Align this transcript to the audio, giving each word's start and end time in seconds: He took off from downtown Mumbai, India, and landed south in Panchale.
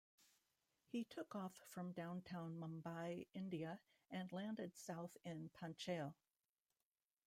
He 0.87 1.03
took 1.03 1.35
off 1.35 1.53
from 1.67 1.91
downtown 1.91 2.59
Mumbai, 2.59 3.27
India, 3.35 3.79
and 4.09 4.31
landed 4.31 4.75
south 4.75 5.15
in 5.23 5.51
Panchale. 5.53 6.15